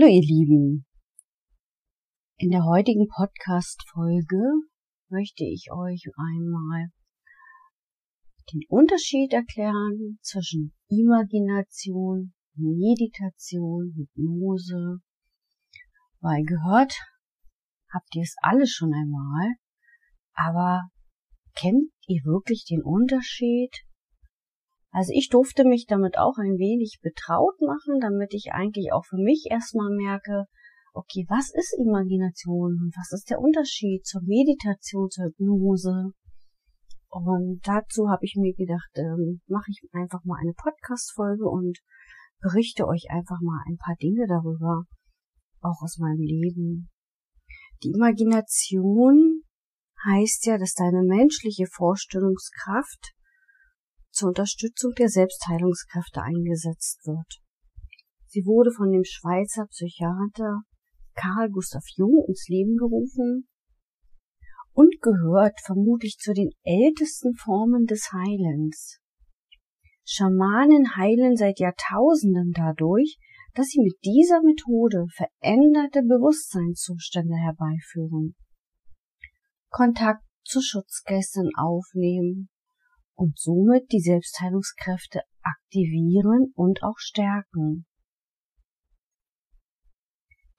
Hallo 0.00 0.10
ihr 0.10 0.22
Lieben. 0.22 0.86
In 2.38 2.48
der 2.48 2.64
heutigen 2.64 3.06
Podcast-Folge 3.06 4.40
möchte 5.10 5.44
ich 5.44 5.70
euch 5.70 6.02
einmal 6.16 6.88
den 8.50 8.62
Unterschied 8.70 9.34
erklären 9.34 10.18
zwischen 10.22 10.72
Imagination, 10.88 12.32
Meditation, 12.54 13.92
Hypnose, 13.94 15.00
weil 16.20 16.44
gehört 16.44 16.94
habt 17.92 18.08
ihr 18.14 18.22
es 18.22 18.36
alle 18.40 18.66
schon 18.66 18.94
einmal, 18.94 19.52
aber 20.32 20.88
kennt 21.54 21.92
ihr 22.06 22.22
wirklich 22.24 22.64
den 22.64 22.82
Unterschied 22.82 23.76
also 24.90 25.12
ich 25.14 25.28
durfte 25.28 25.64
mich 25.64 25.86
damit 25.86 26.18
auch 26.18 26.36
ein 26.38 26.58
wenig 26.58 26.98
betraut 27.02 27.60
machen, 27.60 28.00
damit 28.00 28.34
ich 28.34 28.52
eigentlich 28.52 28.92
auch 28.92 29.04
für 29.04 29.18
mich 29.18 29.46
erstmal 29.48 29.90
merke, 29.90 30.46
okay, 30.92 31.24
was 31.28 31.54
ist 31.54 31.78
Imagination 31.78 32.78
und 32.82 32.92
was 32.96 33.12
ist 33.12 33.30
der 33.30 33.38
Unterschied 33.38 34.04
zur 34.04 34.22
Meditation, 34.22 35.08
zur 35.08 35.26
Hypnose? 35.26 36.12
Und 37.08 37.60
dazu 37.64 38.08
habe 38.08 38.24
ich 38.24 38.34
mir 38.36 38.54
gedacht, 38.54 38.90
ähm, 38.94 39.40
mache 39.46 39.70
ich 39.70 39.82
einfach 39.92 40.24
mal 40.24 40.38
eine 40.40 40.54
Podcast-Folge 40.54 41.48
und 41.48 41.78
berichte 42.40 42.86
euch 42.86 43.06
einfach 43.10 43.40
mal 43.42 43.62
ein 43.68 43.76
paar 43.76 43.96
Dinge 43.96 44.26
darüber, 44.26 44.84
auch 45.60 45.82
aus 45.82 45.98
meinem 45.98 46.22
Leben. 46.22 46.90
Die 47.82 47.90
Imagination 47.90 49.42
heißt 50.04 50.46
ja, 50.46 50.58
dass 50.58 50.74
deine 50.74 51.02
menschliche 51.02 51.66
Vorstellungskraft 51.66 53.12
zur 54.10 54.28
Unterstützung 54.28 54.92
der 54.98 55.08
Selbstheilungskräfte 55.08 56.22
eingesetzt 56.22 57.06
wird. 57.06 57.40
Sie 58.26 58.44
wurde 58.44 58.70
von 58.70 58.90
dem 58.92 59.04
Schweizer 59.04 59.66
Psychiater 59.66 60.62
Carl 61.14 61.50
Gustav 61.50 61.84
Jung 61.96 62.24
ins 62.28 62.46
Leben 62.48 62.76
gerufen 62.76 63.48
und 64.72 65.00
gehört 65.00 65.60
vermutlich 65.64 66.16
zu 66.18 66.32
den 66.32 66.50
ältesten 66.62 67.34
Formen 67.34 67.86
des 67.86 68.12
Heilens. 68.12 69.00
Schamanen 70.04 70.96
heilen 70.96 71.36
seit 71.36 71.58
Jahrtausenden 71.60 72.52
dadurch, 72.52 73.18
dass 73.54 73.66
sie 73.66 73.80
mit 73.80 73.94
dieser 74.04 74.42
Methode 74.42 75.06
veränderte 75.12 76.02
Bewusstseinszustände 76.02 77.34
herbeiführen. 77.34 78.34
Kontakt 79.70 80.24
zu 80.44 80.60
Schutzgästen 80.60 81.50
aufnehmen, 81.56 82.48
und 83.20 83.38
somit 83.38 83.92
die 83.92 84.00
Selbstheilungskräfte 84.00 85.20
aktivieren 85.42 86.52
und 86.54 86.82
auch 86.82 86.96
stärken. 86.96 87.84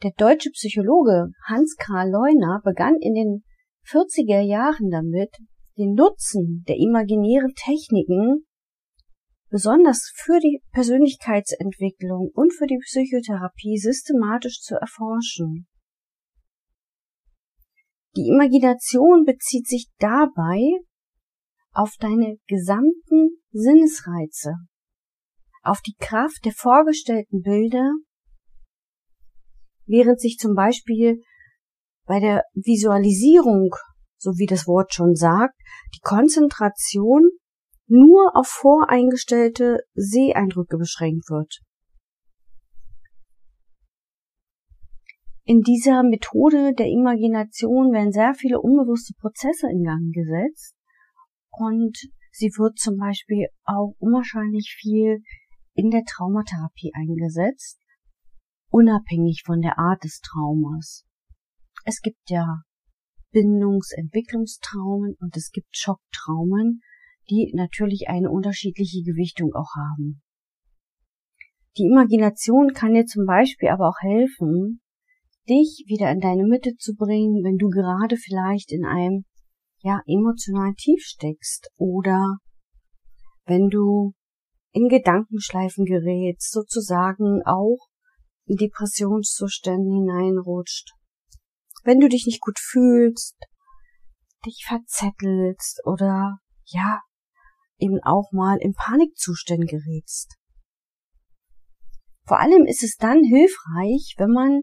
Der 0.04 0.12
deutsche 0.16 0.52
Psychologe 0.52 1.32
Hans 1.48 1.76
Karl 1.78 2.12
Leuner 2.12 2.62
begann 2.64 2.98
in 3.02 3.16
den 3.16 3.44
40er 3.88 4.42
Jahren 4.42 4.92
damit, 4.92 5.36
den 5.76 5.96
Nutzen 5.96 6.64
der 6.68 6.76
imaginären 6.78 7.54
Techniken 7.56 8.46
besonders 9.50 10.12
für 10.16 10.40
die 10.40 10.62
Persönlichkeitsentwicklung 10.72 12.30
und 12.34 12.54
für 12.54 12.68
die 12.68 12.80
Psychotherapie 12.80 13.78
systematisch 13.78 14.62
zu 14.62 14.76
erforschen. 14.76 15.68
Die 18.16 18.28
Imagination 18.28 19.24
bezieht 19.26 19.68
sich 19.68 19.88
dabei 19.98 20.60
auf 21.74 21.96
deine 22.00 22.38
gesamten 22.48 23.42
Sinnesreize, 23.52 24.56
auf 25.64 25.82
die 25.82 25.96
Kraft 26.00 26.46
der 26.46 26.54
vorgestellten 26.54 27.42
Bilder, 27.42 27.92
während 29.86 30.20
sich 30.20 30.38
zum 30.38 30.56
Beispiel 30.56 31.22
bei 32.06 32.20
der 32.20 32.44
Visualisierung, 32.54 33.74
so 34.18 34.32
wie 34.38 34.46
das 34.46 34.68
Wort 34.68 34.94
schon 34.94 35.16
sagt, 35.16 35.56
die 35.96 36.02
Konzentration 36.02 37.30
nur 37.88 38.32
auf 38.36 38.48
voreingestellte 38.48 39.80
Seeeindrücke 39.94 40.78
beschränkt 40.78 41.30
wird. 41.30 41.60
In 45.44 45.62
dieser 45.62 46.04
Methode 46.04 46.74
der 46.74 46.88
Imagination 46.88 47.92
werden 47.92 48.12
sehr 48.12 48.34
viele 48.34 48.62
unbewusste 48.62 49.14
Prozesse 49.20 49.68
in 49.70 49.84
Gang 49.84 50.14
gesetzt, 50.14 50.76
und 51.52 51.98
sie 52.32 52.50
wird 52.58 52.80
zum 52.80 52.98
Beispiel 52.98 53.48
auch 53.64 53.96
unwahrscheinlich 54.00 54.76
viel 54.80 55.22
in 55.74 55.90
der 55.90 56.04
Traumatherapie 56.04 56.92
eingesetzt, 56.94 57.80
unabhängig 58.70 59.44
von 59.46 59.62
der 59.62 59.78
Art 59.78 60.04
des 60.04 60.20
Traumas. 60.22 61.06
Es 61.86 62.02
gibt 62.02 62.30
ja 62.30 62.64
Bindungsentwicklungstraumen 63.32 65.16
und 65.20 65.38
es 65.38 65.52
gibt 65.52 65.76
Schocktraumen, 65.76 66.82
die 67.30 67.52
natürlich 67.56 68.10
eine 68.10 68.30
unterschiedliche 68.30 69.04
Gewichtung 69.04 69.54
auch 69.54 69.76
haben. 69.76 70.22
Die 71.78 71.86
Imagination 71.86 72.74
kann 72.74 72.94
dir 72.94 73.06
zum 73.06 73.26
Beispiel 73.26 73.70
aber 73.70 73.88
auch 73.88 74.02
helfen, 74.02 74.82
dich 75.48 75.86
wieder 75.88 76.12
in 76.12 76.20
deine 76.20 76.44
Mitte 76.44 76.76
zu 76.76 76.96
bringen, 76.96 77.44
wenn 77.44 77.58
du 77.58 77.70
gerade 77.70 78.18
vielleicht 78.18 78.72
in 78.72 78.86
einem 78.86 79.24
ja 79.82 80.02
emotional 80.06 80.74
tief 80.76 81.04
steckst 81.04 81.70
oder 81.76 82.38
wenn 83.46 83.70
du 83.70 84.14
in 84.72 84.88
Gedankenschleifen 84.88 85.86
gerätst, 85.86 86.52
sozusagen 86.52 87.42
auch 87.46 87.88
in 88.46 88.56
Depressionszustände 88.56 89.90
hineinrutscht. 89.90 90.92
Wenn 91.84 92.00
du 92.00 92.08
dich 92.08 92.26
nicht 92.26 92.42
gut 92.42 92.60
fühlst, 92.60 93.36
dich 94.46 94.66
verzettelst 94.68 95.82
oder 95.86 96.38
ja, 96.66 97.02
eben 97.78 98.00
auch 98.04 98.32
mal 98.32 98.58
in 98.58 98.74
Panikzuständen 98.74 99.68
gerätst. 99.68 100.36
Vor 102.26 102.40
allem 102.40 102.66
ist 102.66 102.84
es 102.84 102.96
dann 102.98 103.24
hilfreich, 103.24 104.16
wenn 104.18 104.32
man 104.32 104.62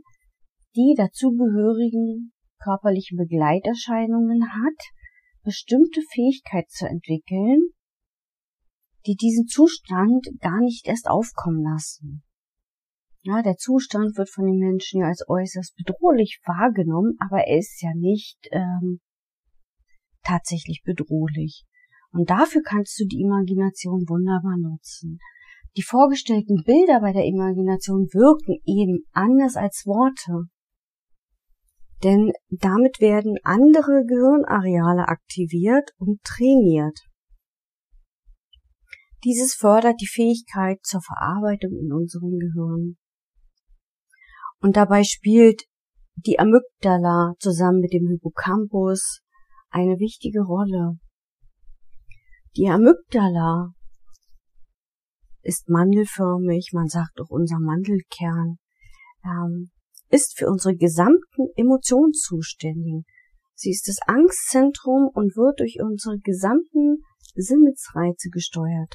die 0.74 0.94
dazugehörigen 0.96 2.32
körperlichen 2.62 3.18
Begleiterscheinungen 3.18 4.50
hat, 4.52 4.97
bestimmte 5.42 6.00
Fähigkeit 6.12 6.70
zu 6.70 6.86
entwickeln, 6.86 7.70
die 9.06 9.16
diesen 9.16 9.46
Zustand 9.46 10.28
gar 10.40 10.60
nicht 10.60 10.86
erst 10.86 11.08
aufkommen 11.08 11.62
lassen. 11.62 12.22
Ja, 13.22 13.42
der 13.42 13.56
Zustand 13.56 14.16
wird 14.16 14.30
von 14.30 14.46
den 14.46 14.58
Menschen 14.58 15.00
ja 15.00 15.08
als 15.08 15.24
äußerst 15.26 15.74
bedrohlich 15.76 16.40
wahrgenommen, 16.44 17.16
aber 17.18 17.46
er 17.46 17.58
ist 17.58 17.82
ja 17.82 17.92
nicht 17.94 18.38
ähm, 18.52 19.00
tatsächlich 20.22 20.82
bedrohlich. 20.84 21.64
Und 22.10 22.30
dafür 22.30 22.62
kannst 22.62 22.98
du 22.98 23.04
die 23.06 23.20
Imagination 23.20 24.04
wunderbar 24.08 24.56
nutzen. 24.56 25.18
Die 25.76 25.82
vorgestellten 25.82 26.62
Bilder 26.64 27.00
bei 27.00 27.12
der 27.12 27.24
Imagination 27.24 28.08
wirken 28.12 28.60
eben 28.64 29.04
anders 29.12 29.56
als 29.56 29.84
Worte 29.84 30.48
denn 32.02 32.32
damit 32.50 33.00
werden 33.00 33.38
andere 33.42 34.04
Gehirnareale 34.06 35.08
aktiviert 35.08 35.90
und 35.98 36.22
trainiert. 36.22 36.98
Dieses 39.24 39.54
fördert 39.54 40.00
die 40.00 40.06
Fähigkeit 40.06 40.78
zur 40.84 41.00
Verarbeitung 41.02 41.72
in 41.72 41.92
unserem 41.92 42.38
Gehirn. 42.38 42.96
Und 44.60 44.76
dabei 44.76 45.02
spielt 45.02 45.64
die 46.14 46.38
Amygdala 46.38 47.34
zusammen 47.38 47.80
mit 47.80 47.92
dem 47.92 48.08
Hippocampus 48.08 49.20
eine 49.70 49.98
wichtige 49.98 50.42
Rolle. 50.42 50.98
Die 52.56 52.68
Amygdala 52.68 53.72
ist 55.42 55.68
mandelförmig, 55.68 56.70
man 56.72 56.88
sagt 56.88 57.20
auch 57.20 57.30
unser 57.30 57.58
Mandelkern. 57.58 58.58
Ähm, 59.24 59.70
ist 60.10 60.38
für 60.38 60.46
unsere 60.46 60.74
gesamten 60.74 61.48
Emotionen 61.56 62.12
zuständig. 62.12 63.04
Sie 63.54 63.70
ist 63.70 63.88
das 63.88 63.98
Angstzentrum 64.06 65.10
und 65.12 65.36
wird 65.36 65.60
durch 65.60 65.78
unsere 65.82 66.18
gesamten 66.18 67.02
Sinnesreize 67.34 68.28
gesteuert. 68.30 68.94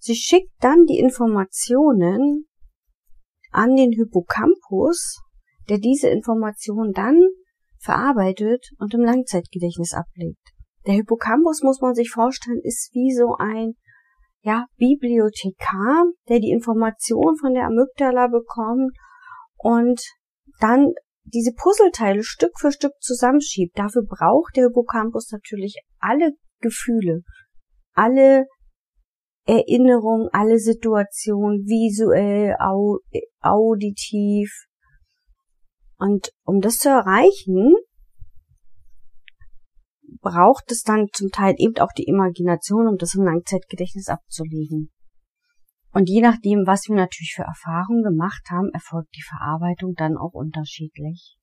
Sie 0.00 0.14
schickt 0.14 0.52
dann 0.60 0.86
die 0.86 0.98
Informationen 0.98 2.48
an 3.50 3.76
den 3.76 3.92
Hippocampus, 3.92 5.20
der 5.68 5.78
diese 5.78 6.08
Informationen 6.08 6.92
dann 6.92 7.20
verarbeitet 7.80 8.70
und 8.78 8.94
im 8.94 9.00
Langzeitgedächtnis 9.00 9.94
ablegt. 9.94 10.52
Der 10.86 10.94
Hippocampus, 10.94 11.62
muss 11.62 11.80
man 11.80 11.94
sich 11.94 12.10
vorstellen, 12.10 12.60
ist 12.62 12.90
wie 12.92 13.14
so 13.14 13.36
ein 13.38 13.74
ja, 14.42 14.66
Bibliothekar, 14.76 16.06
der 16.28 16.40
die 16.40 16.50
Information 16.50 17.36
von 17.36 17.54
der 17.54 17.66
Amygdala 17.66 18.28
bekommt 18.28 18.96
und 19.58 20.00
dann 20.60 20.92
diese 21.24 21.52
Puzzleteile 21.52 22.22
Stück 22.22 22.58
für 22.58 22.72
Stück 22.72 22.92
zusammenschiebt. 23.00 23.78
Dafür 23.78 24.02
braucht 24.02 24.56
der 24.56 24.68
Hippocampus 24.68 25.30
natürlich 25.30 25.76
alle 25.98 26.32
Gefühle, 26.60 27.22
alle 27.92 28.46
Erinnerung, 29.44 30.28
alle 30.32 30.58
Situationen 30.58 31.64
visuell, 31.64 32.54
au 32.58 32.98
auditiv. 33.40 34.66
Und 35.98 36.30
um 36.44 36.60
das 36.60 36.78
zu 36.78 36.88
erreichen, 36.88 37.74
braucht 40.20 40.70
es 40.70 40.82
dann 40.82 41.06
zum 41.12 41.30
Teil 41.30 41.54
eben 41.58 41.76
auch 41.78 41.92
die 41.96 42.04
Imagination, 42.04 42.88
um 42.88 42.96
das 42.96 43.14
im 43.14 43.24
Langzeitgedächtnis 43.24 44.08
abzulegen. 44.08 44.92
Und 45.92 46.08
je 46.08 46.20
nachdem, 46.20 46.66
was 46.66 46.88
wir 46.88 46.96
natürlich 46.96 47.34
für 47.34 47.44
Erfahrungen 47.44 48.02
gemacht 48.02 48.42
haben, 48.50 48.70
erfolgt 48.72 49.14
die 49.16 49.24
Verarbeitung 49.26 49.94
dann 49.94 50.16
auch 50.16 50.32
unterschiedlich. 50.32 51.38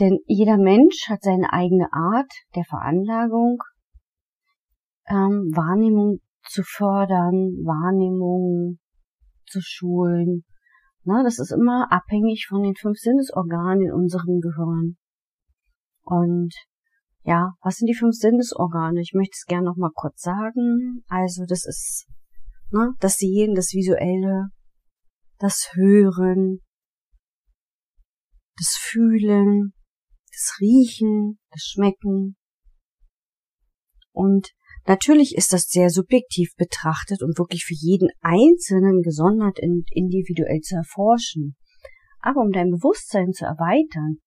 Denn 0.00 0.18
jeder 0.26 0.56
Mensch 0.56 1.08
hat 1.08 1.22
seine 1.22 1.52
eigene 1.52 1.92
Art 1.92 2.32
der 2.54 2.64
Veranlagung, 2.64 3.58
ähm, 5.08 5.50
Wahrnehmung 5.54 6.20
zu 6.48 6.62
fördern, 6.62 7.58
Wahrnehmung 7.64 8.78
zu 9.46 9.60
schulen. 9.60 10.44
Na, 11.04 11.22
das 11.22 11.38
ist 11.38 11.52
immer 11.52 11.90
abhängig 11.90 12.46
von 12.48 12.62
den 12.62 12.74
fünf 12.76 12.98
Sinnesorganen 12.98 13.86
in 13.86 13.92
unserem 13.92 14.40
Gehirn. 14.40 14.96
Und 16.04 16.54
ja, 17.24 17.52
was 17.62 17.76
sind 17.76 17.88
die 17.88 17.94
fünf 17.94 18.14
Sinnesorgane? 18.14 19.00
Ich 19.00 19.12
möchte 19.14 19.34
es 19.34 19.44
gerne 19.46 19.66
noch 19.66 19.76
mal 19.76 19.92
kurz 19.94 20.22
sagen. 20.22 21.04
Also 21.08 21.44
das 21.46 21.66
ist 21.66 22.06
ne, 22.72 22.92
das 23.00 23.16
Sehen, 23.16 23.54
das 23.54 23.72
Visuelle, 23.72 24.48
das 25.38 25.70
Hören, 25.74 26.60
das 28.56 28.76
Fühlen, 28.78 29.72
das 30.30 30.56
Riechen, 30.60 31.38
das 31.50 31.62
Schmecken. 31.62 32.36
Und 34.12 34.50
natürlich 34.86 35.34
ist 35.36 35.52
das 35.52 35.64
sehr 35.64 35.90
subjektiv 35.90 36.54
betrachtet 36.56 37.22
und 37.22 37.38
wirklich 37.38 37.64
für 37.64 37.74
jeden 37.74 38.08
Einzelnen 38.20 39.02
gesondert 39.02 39.58
und 39.62 39.86
individuell 39.90 40.60
zu 40.60 40.76
erforschen. 40.76 41.56
Aber 42.20 42.40
um 42.42 42.52
dein 42.52 42.70
Bewusstsein 42.70 43.32
zu 43.32 43.44
erweitern 43.44 44.18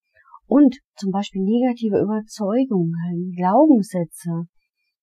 und 0.48 0.78
zum 0.98 1.12
Beispiel 1.12 1.42
negative 1.42 2.02
Überzeugungen, 2.02 3.34
Glaubenssätze 3.36 4.48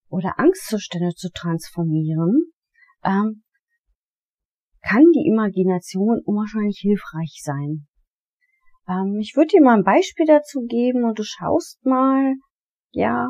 oder 0.09 0.39
Angstzustände 0.39 1.15
zu 1.15 1.29
transformieren, 1.31 2.52
ähm, 3.03 3.43
kann 4.81 5.03
die 5.15 5.27
Imagination 5.27 6.21
unwahrscheinlich 6.25 6.79
hilfreich 6.81 7.41
sein. 7.41 7.87
Ähm, 8.87 9.17
ich 9.19 9.35
würde 9.35 9.47
dir 9.47 9.61
mal 9.61 9.77
ein 9.77 9.83
Beispiel 9.83 10.25
dazu 10.25 10.65
geben 10.67 11.05
und 11.05 11.17
du 11.17 11.23
schaust 11.23 11.83
mal, 11.85 12.33
ja, 12.91 13.29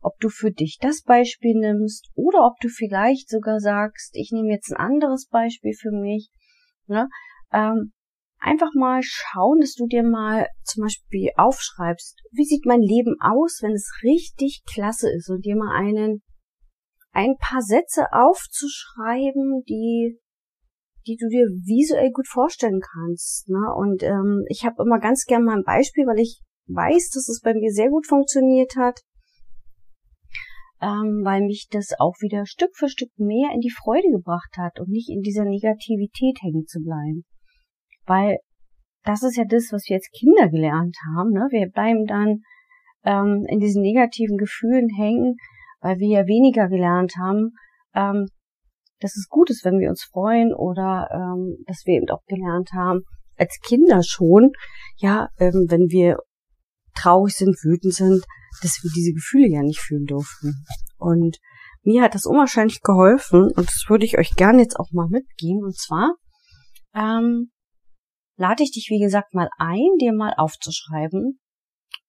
ob 0.00 0.18
du 0.20 0.28
für 0.28 0.50
dich 0.50 0.78
das 0.80 1.02
Beispiel 1.02 1.54
nimmst 1.54 2.08
oder 2.14 2.46
ob 2.46 2.58
du 2.60 2.68
vielleicht 2.68 3.28
sogar 3.28 3.60
sagst, 3.60 4.10
ich 4.14 4.30
nehme 4.32 4.52
jetzt 4.52 4.70
ein 4.70 4.76
anderes 4.76 5.28
Beispiel 5.28 5.74
für 5.74 5.90
mich. 5.90 6.30
Ne? 6.86 7.08
Ähm, 7.52 7.92
einfach 8.38 8.70
mal 8.74 9.00
schauen, 9.02 9.60
dass 9.60 9.74
du 9.74 9.86
dir 9.86 10.02
mal 10.02 10.46
zum 10.62 10.84
Beispiel 10.84 11.30
aufschreibst, 11.36 12.20
wie 12.32 12.44
sieht 12.44 12.64
mein 12.64 12.80
Leben 12.80 13.16
aus, 13.20 13.58
wenn 13.62 13.72
es 13.72 14.00
richtig 14.02 14.62
klasse 14.66 15.10
ist 15.10 15.28
und 15.28 15.44
dir 15.44 15.56
mal 15.56 15.76
einen, 15.76 16.22
ein 17.18 17.34
paar 17.40 17.62
Sätze 17.62 18.06
aufzuschreiben, 18.12 19.64
die 19.68 20.18
die 21.08 21.16
du 21.16 21.26
dir 21.28 21.46
visuell 21.64 22.10
gut 22.12 22.28
vorstellen 22.28 22.80
kannst. 22.80 23.48
Ne? 23.48 23.74
Und 23.74 24.02
ähm, 24.02 24.44
ich 24.48 24.64
habe 24.64 24.82
immer 24.82 25.00
ganz 25.00 25.24
gern 25.24 25.42
mal 25.42 25.56
ein 25.56 25.64
Beispiel, 25.64 26.04
weil 26.04 26.20
ich 26.20 26.42
weiß, 26.66 27.10
dass 27.14 27.28
es 27.28 27.40
bei 27.42 27.54
mir 27.54 27.70
sehr 27.70 27.88
gut 27.88 28.06
funktioniert 28.06 28.76
hat, 28.76 29.00
ähm, 30.82 31.24
weil 31.24 31.40
mich 31.40 31.66
das 31.70 31.98
auch 31.98 32.14
wieder 32.20 32.44
Stück 32.44 32.76
für 32.76 32.90
Stück 32.90 33.08
mehr 33.16 33.50
in 33.54 33.60
die 33.60 33.72
Freude 33.72 34.08
gebracht 34.12 34.54
hat 34.58 34.78
und 34.78 34.90
nicht 34.90 35.08
in 35.08 35.22
dieser 35.22 35.44
Negativität 35.44 36.36
hängen 36.42 36.66
zu 36.66 36.80
bleiben. 36.80 37.24
Weil 38.04 38.36
das 39.04 39.22
ist 39.22 39.38
ja 39.38 39.44
das, 39.48 39.68
was 39.72 39.88
wir 39.88 39.96
als 39.96 40.10
Kinder 40.12 40.50
gelernt 40.50 40.96
haben. 41.16 41.30
Ne? 41.30 41.48
Wir 41.50 41.70
bleiben 41.70 42.04
dann 42.04 42.42
ähm, 43.04 43.46
in 43.48 43.60
diesen 43.60 43.80
negativen 43.80 44.36
Gefühlen 44.36 44.88
hängen, 44.94 45.36
weil 45.80 45.98
wir 45.98 46.08
ja 46.20 46.26
weniger 46.26 46.68
gelernt 46.68 47.14
haben, 47.18 47.52
ähm, 47.94 48.26
dass 49.00 49.16
es 49.16 49.28
gut 49.28 49.50
ist, 49.50 49.64
wenn 49.64 49.78
wir 49.78 49.90
uns 49.90 50.02
freuen 50.02 50.52
oder 50.52 51.08
ähm, 51.12 51.62
dass 51.66 51.82
wir 51.84 51.94
eben 51.94 52.10
auch 52.10 52.24
gelernt 52.26 52.70
haben, 52.72 53.02
als 53.36 53.58
Kinder 53.62 54.02
schon, 54.02 54.50
ja, 54.96 55.28
ähm, 55.38 55.66
wenn 55.68 55.88
wir 55.88 56.18
traurig 56.96 57.34
sind, 57.34 57.56
wütend 57.62 57.94
sind, 57.94 58.24
dass 58.62 58.80
wir 58.82 58.90
diese 58.94 59.12
Gefühle 59.12 59.48
ja 59.48 59.62
nicht 59.62 59.80
fühlen 59.80 60.06
durften. 60.06 60.64
Und 60.96 61.38
mir 61.82 62.02
hat 62.02 62.16
das 62.16 62.26
unwahrscheinlich 62.26 62.80
geholfen 62.82 63.44
und 63.44 63.66
das 63.68 63.84
würde 63.88 64.04
ich 64.04 64.18
euch 64.18 64.34
gerne 64.34 64.62
jetzt 64.62 64.78
auch 64.80 64.90
mal 64.90 65.08
mitgeben. 65.08 65.62
Und 65.62 65.78
zwar 65.78 66.16
ähm, 66.92 67.52
lade 68.36 68.64
ich 68.64 68.72
dich, 68.72 68.88
wie 68.90 68.98
gesagt, 68.98 69.32
mal 69.32 69.48
ein, 69.58 69.96
dir 70.00 70.12
mal 70.12 70.34
aufzuschreiben, 70.36 71.38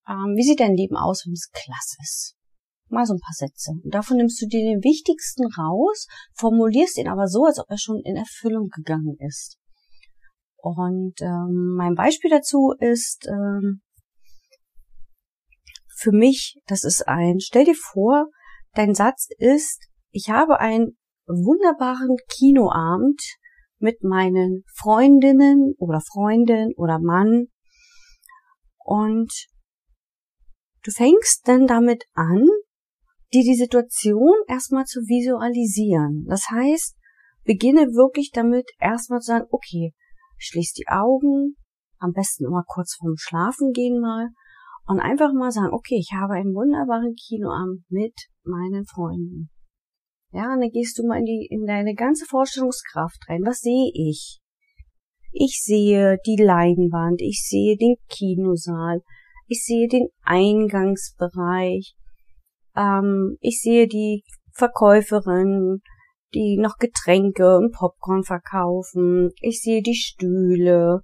ähm, 0.08 0.34
wie 0.36 0.44
sieht 0.44 0.60
dein 0.60 0.76
Leben 0.76 0.98
aus, 0.98 1.24
wenn 1.26 1.34
es 1.34 1.52
klasse 1.52 1.98
ist 2.02 2.39
mal 2.92 3.06
so 3.06 3.14
ein 3.14 3.20
paar 3.20 3.34
Sätze. 3.34 3.72
Und 3.84 3.94
davon 3.94 4.18
nimmst 4.18 4.42
du 4.42 4.48
dir 4.48 4.64
den 4.64 4.84
wichtigsten 4.84 5.46
raus, 5.58 6.08
formulierst 6.36 6.98
ihn 6.98 7.08
aber 7.08 7.28
so, 7.28 7.46
als 7.46 7.60
ob 7.60 7.70
er 7.70 7.78
schon 7.78 8.02
in 8.04 8.16
Erfüllung 8.16 8.70
gegangen 8.70 9.16
ist. 9.20 9.58
Und 10.58 11.22
ähm, 11.22 11.76
mein 11.78 11.96
Beispiel 11.96 12.30
dazu 12.30 12.74
ist 12.80 13.28
ähm, 13.28 13.82
für 15.96 16.12
mich, 16.12 16.60
das 16.68 16.84
ist 16.84 17.08
ein, 17.08 17.40
stell 17.40 17.66
dir 17.66 17.76
vor, 17.76 18.28
dein 18.74 18.94
Satz 18.94 19.28
ist, 19.38 19.88
ich 20.12 20.30
habe 20.30 20.60
einen 20.60 20.98
wunderbaren 21.28 22.18
Kinoabend 22.28 23.22
mit 23.80 24.04
meinen 24.04 24.64
Freundinnen 24.76 25.74
oder 25.78 26.02
Freundin 26.02 26.74
oder 26.76 27.00
Mann 27.00 27.48
und 28.80 29.32
du 30.84 30.92
fängst 30.92 31.48
dann 31.48 31.68
damit 31.68 32.06
an, 32.14 32.46
dir 33.34 33.44
die 33.44 33.56
Situation 33.56 34.34
erstmal 34.48 34.86
zu 34.86 35.02
visualisieren. 35.02 36.26
Das 36.28 36.50
heißt, 36.50 36.96
beginne 37.44 37.94
wirklich 37.94 38.32
damit 38.32 38.66
erstmal 38.80 39.20
zu 39.20 39.28
sagen, 39.28 39.48
okay, 39.52 39.94
schließ 40.38 40.74
die 40.74 40.88
Augen, 40.88 41.56
am 42.00 42.14
besten 42.14 42.46
immer 42.46 42.64
kurz 42.66 42.96
vorm 42.96 43.16
Schlafen 43.18 43.72
gehen 43.72 44.00
mal 44.00 44.30
und 44.88 45.00
einfach 45.00 45.34
mal 45.34 45.52
sagen, 45.52 45.74
okay, 45.74 46.00
ich 46.00 46.12
habe 46.14 46.34
einen 46.34 46.56
wunderbaren 46.56 47.14
Kinoabend 47.16 47.84
mit 47.90 48.16
meinen 48.44 48.86
Freunden. 48.86 49.50
Ja, 50.32 50.54
und 50.54 50.62
dann 50.62 50.70
gehst 50.70 50.98
du 50.98 51.06
mal 51.06 51.20
in 51.20 51.26
die, 51.26 51.48
in 51.50 51.66
deine 51.66 51.96
ganze 51.96 52.26
Vorstellungskraft 52.26 53.18
rein. 53.28 53.44
Was 53.46 53.60
sehe 53.60 53.92
ich? 53.94 54.40
Ich 55.32 55.62
sehe 55.64 56.18
die 56.26 56.42
Leinwand, 56.42 57.22
ich 57.22 57.46
sehe 57.48 57.78
den 57.78 57.96
Kinosaal, 58.10 59.02
ich 59.48 59.64
sehe 59.64 59.88
den 59.88 60.08
Eingangsbereich, 60.24 61.96
ähm, 62.80 63.38
ich 63.42 63.62
sehe 63.62 63.88
die 63.88 64.24
Verkäuferin, 64.54 65.82
die 66.34 66.58
noch 66.58 66.78
Getränke 66.78 67.58
und 67.58 67.74
Popcorn 67.74 68.24
verkaufen. 68.24 69.32
Ich 69.42 69.62
sehe 69.62 69.82
die 69.82 69.96
Stühle. 69.96 71.02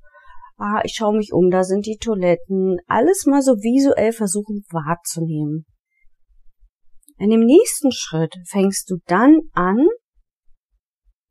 Ah, 0.58 0.82
ich 0.84 0.94
schaue 0.94 1.18
mich 1.18 1.34
um, 1.34 1.50
da 1.50 1.64
sind 1.64 1.86
die 1.86 1.98
Toiletten. 1.98 2.78
Alles 2.88 3.26
mal 3.26 3.42
so 3.42 3.54
visuell 3.54 4.14
versuchen 4.14 4.64
wahrzunehmen. 4.72 5.66
In 7.18 7.30
dem 7.30 7.42
nächsten 7.42 7.92
Schritt 7.92 8.36
fängst 8.48 8.90
du 8.90 8.98
dann 9.08 9.40
an, 9.54 9.88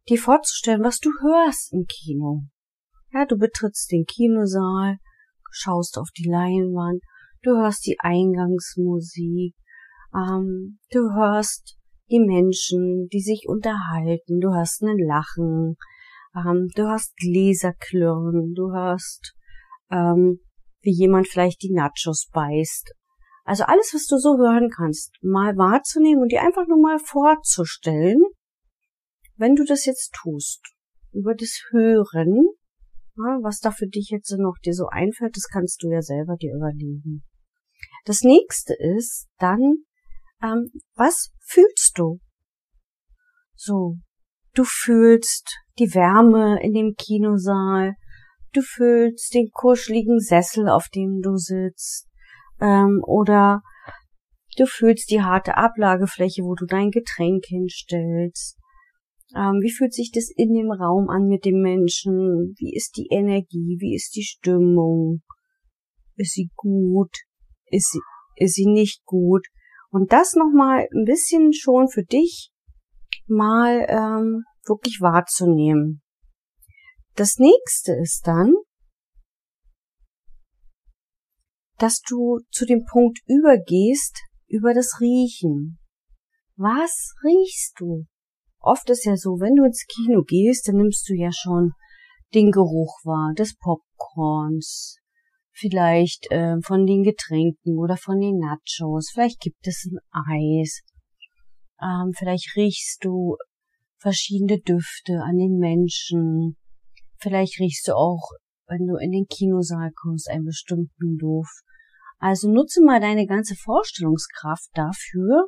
dir 0.08 0.18
vorzustellen, 0.18 0.82
was 0.82 0.98
du 0.98 1.10
hörst 1.22 1.72
im 1.72 1.84
Kino. 1.86 2.42
Ja, 3.12 3.26
du 3.26 3.36
betrittst 3.36 3.90
den 3.92 4.04
Kinosaal, 4.04 4.96
schaust 5.50 5.98
auf 5.98 6.08
die 6.16 6.28
Leinwand, 6.28 7.02
du 7.42 7.52
hörst 7.52 7.86
die 7.86 7.96
Eingangsmusik, 8.00 9.54
ähm, 10.14 10.78
du 10.90 11.00
hörst 11.14 11.76
die 12.10 12.20
Menschen, 12.20 13.08
die 13.12 13.20
sich 13.20 13.46
unterhalten, 13.48 14.40
du 14.40 14.54
hörst 14.54 14.82
einen 14.82 14.98
Lachen, 14.98 15.76
ähm, 16.34 16.68
du 16.74 16.82
hörst 16.82 17.16
Gläser 17.16 17.72
klirren, 17.72 18.54
du 18.54 18.72
hörst, 18.72 19.34
ähm, 19.90 20.40
wie 20.82 20.92
jemand 20.92 21.28
vielleicht 21.28 21.62
die 21.62 21.72
Nachos 21.72 22.28
beißt. 22.32 22.92
Also 23.44 23.64
alles, 23.64 23.92
was 23.94 24.06
du 24.06 24.16
so 24.18 24.38
hören 24.38 24.70
kannst, 24.74 25.12
mal 25.22 25.56
wahrzunehmen 25.56 26.22
und 26.22 26.32
dir 26.32 26.42
einfach 26.42 26.66
nur 26.66 26.80
mal 26.80 26.98
vorzustellen, 26.98 28.22
wenn 29.36 29.54
du 29.54 29.64
das 29.64 29.84
jetzt 29.84 30.14
tust, 30.22 30.62
über 31.12 31.34
das 31.34 31.60
Hören, 31.70 32.48
was 33.16 33.60
da 33.60 33.70
für 33.70 33.86
dich 33.86 34.08
jetzt 34.10 34.30
noch 34.38 34.56
dir 34.64 34.72
so 34.72 34.86
einfällt, 34.86 35.36
das 35.36 35.48
kannst 35.48 35.82
du 35.82 35.90
ja 35.90 36.02
selber 36.02 36.36
dir 36.36 36.54
überlegen. 36.54 37.24
Das 38.04 38.22
nächste 38.22 38.74
ist 38.74 39.28
dann 39.38 39.84
ähm, 40.44 40.70
was 40.94 41.32
fühlst 41.40 41.92
du? 41.96 42.20
So, 43.54 43.96
du 44.54 44.64
fühlst 44.64 45.56
die 45.78 45.94
Wärme 45.94 46.62
in 46.62 46.74
dem 46.74 46.94
Kinosaal, 46.96 47.94
du 48.52 48.60
fühlst 48.60 49.32
den 49.34 49.50
kuscheligen 49.50 50.20
Sessel, 50.20 50.68
auf 50.68 50.88
dem 50.94 51.20
du 51.22 51.36
sitzt, 51.36 52.08
ähm, 52.60 53.00
oder 53.06 53.62
du 54.56 54.66
fühlst 54.66 55.10
die 55.10 55.22
harte 55.22 55.56
Ablagefläche, 55.56 56.42
wo 56.42 56.54
du 56.54 56.66
dein 56.66 56.90
Getränk 56.90 57.44
hinstellst. 57.46 58.58
Ähm, 59.34 59.60
wie 59.62 59.72
fühlt 59.72 59.94
sich 59.94 60.12
das 60.12 60.30
in 60.36 60.52
dem 60.52 60.70
Raum 60.70 61.08
an 61.08 61.26
mit 61.26 61.44
dem 61.44 61.60
Menschen? 61.60 62.54
Wie 62.58 62.74
ist 62.76 62.96
die 62.96 63.08
Energie? 63.10 63.78
Wie 63.80 63.96
ist 63.96 64.14
die 64.14 64.22
Stimmung? 64.22 65.22
Ist 66.16 66.34
sie 66.34 66.50
gut? 66.54 67.16
Ist 67.66 67.90
sie, 67.90 68.00
ist 68.36 68.54
sie 68.54 68.66
nicht 68.66 69.04
gut? 69.04 69.46
Und 69.94 70.12
das 70.12 70.34
nochmal 70.34 70.88
ein 70.92 71.04
bisschen 71.04 71.52
schon 71.52 71.86
für 71.88 72.02
dich 72.02 72.50
mal 73.28 73.86
ähm, 73.88 74.42
wirklich 74.66 75.00
wahrzunehmen. 75.00 76.02
Das 77.14 77.36
nächste 77.38 77.92
ist 77.92 78.26
dann, 78.26 78.54
dass 81.78 82.00
du 82.00 82.40
zu 82.50 82.66
dem 82.66 82.84
Punkt 82.90 83.20
übergehst 83.28 84.18
über 84.48 84.74
das 84.74 84.98
Riechen. 85.00 85.78
Was 86.56 87.14
riechst 87.22 87.78
du? 87.78 88.06
Oft 88.58 88.90
ist 88.90 89.04
ja 89.04 89.14
so, 89.14 89.38
wenn 89.38 89.54
du 89.54 89.64
ins 89.64 89.86
Kino 89.86 90.22
gehst, 90.26 90.66
dann 90.66 90.78
nimmst 90.78 91.08
du 91.08 91.14
ja 91.14 91.30
schon 91.30 91.70
den 92.34 92.50
Geruch 92.50 92.98
wahr 93.04 93.32
des 93.32 93.56
Popcorns, 93.58 94.96
vielleicht 95.54 96.30
äh, 96.30 96.56
von 96.62 96.84
den 96.84 97.02
Getränken 97.02 97.78
oder 97.78 97.96
von 97.96 98.20
den 98.20 98.38
Nachos, 98.38 99.10
vielleicht 99.12 99.40
gibt 99.40 99.66
es 99.66 99.86
ein 99.86 99.98
Eis, 100.10 100.82
ähm, 101.80 102.12
vielleicht 102.16 102.56
riechst 102.56 103.04
du 103.04 103.36
verschiedene 103.98 104.60
Düfte 104.60 105.22
an 105.22 105.38
den 105.38 105.58
Menschen, 105.58 106.56
vielleicht 107.18 107.58
riechst 107.60 107.88
du 107.88 107.94
auch, 107.94 108.30
wenn 108.66 108.86
du 108.86 108.96
in 108.96 109.12
den 109.12 109.26
Kinosaal 109.26 109.92
kommst, 109.94 110.28
einen 110.28 110.44
bestimmten 110.44 111.16
Duft. 111.18 111.62
Also 112.18 112.50
nutze 112.50 112.82
mal 112.82 113.00
deine 113.00 113.26
ganze 113.26 113.54
Vorstellungskraft 113.54 114.70
dafür, 114.74 115.46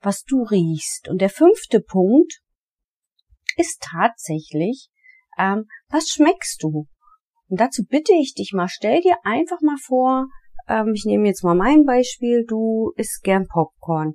was 0.00 0.22
du 0.24 0.42
riechst. 0.42 1.08
Und 1.08 1.20
der 1.20 1.30
fünfte 1.30 1.80
Punkt 1.80 2.40
ist 3.56 3.82
tatsächlich, 3.82 4.88
ähm, 5.38 5.64
was 5.88 6.08
schmeckst 6.08 6.62
du? 6.62 6.86
Und 7.54 7.60
dazu 7.60 7.84
bitte 7.88 8.10
ich 8.20 8.34
dich 8.34 8.50
mal, 8.52 8.66
stell 8.66 9.00
dir 9.00 9.14
einfach 9.22 9.60
mal 9.60 9.76
vor, 9.76 10.26
ähm, 10.66 10.90
ich 10.92 11.04
nehme 11.04 11.28
jetzt 11.28 11.44
mal 11.44 11.54
mein 11.54 11.84
Beispiel, 11.84 12.44
du 12.44 12.90
isst 12.96 13.22
gern 13.22 13.46
Popcorn. 13.46 14.14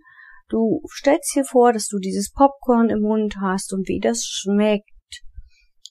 Du 0.49 0.81
stellst 0.93 1.33
dir 1.33 1.45
vor, 1.45 1.71
dass 1.71 1.87
du 1.87 1.99
dieses 1.99 2.33
Popcorn 2.33 2.89
im 2.89 2.99
Mund 2.99 3.37
hast 3.39 3.71
und 3.71 3.87
wie 3.87 4.01
das 4.01 4.25
schmeckt 4.25 5.21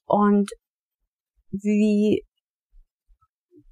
und 0.05 0.51
wie 1.51 2.23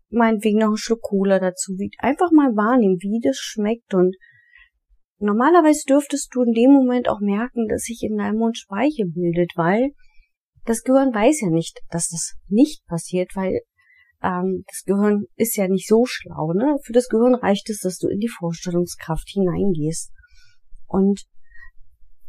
meinetwegen 0.08 0.60
noch 0.60 0.70
ein 0.70 0.78
Schluck 0.78 1.02
Cola 1.02 1.38
dazu, 1.38 1.72
wie 1.76 1.90
einfach 1.98 2.30
mal 2.32 2.56
wahrnehmen, 2.56 2.96
wie 3.00 3.20
das 3.22 3.36
schmeckt 3.36 3.92
und 3.92 4.16
Normalerweise 5.18 5.84
dürftest 5.86 6.28
du 6.34 6.42
in 6.42 6.52
dem 6.52 6.72
Moment 6.72 7.08
auch 7.08 7.20
merken, 7.20 7.68
dass 7.68 7.84
sich 7.84 8.02
in 8.02 8.18
deinem 8.18 8.36
Mund 8.36 8.58
Speichel 8.58 9.06
bildet, 9.06 9.50
weil 9.56 9.92
das 10.66 10.82
Gehirn 10.82 11.14
weiß 11.14 11.40
ja 11.42 11.48
nicht, 11.48 11.80
dass 11.90 12.08
das 12.08 12.34
nicht 12.48 12.84
passiert, 12.86 13.30
weil 13.34 13.60
ähm, 14.22 14.64
das 14.66 14.82
Gehirn 14.84 15.24
ist 15.36 15.56
ja 15.56 15.68
nicht 15.68 15.88
so 15.88 16.04
schlau. 16.06 16.52
Ne? 16.52 16.76
Für 16.84 16.92
das 16.92 17.08
Gehirn 17.08 17.34
reicht 17.34 17.70
es, 17.70 17.80
dass 17.80 17.98
du 17.98 18.08
in 18.08 18.18
die 18.18 18.28
Vorstellungskraft 18.28 19.28
hineingehst. 19.28 20.10
Und 20.86 21.22